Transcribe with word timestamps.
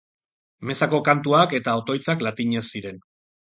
Mezako 0.69 0.99
kantuak 1.07 1.53
eta 1.59 1.75
otoitzak 1.83 2.25
latinez 2.29 2.65
ziren. 2.73 2.99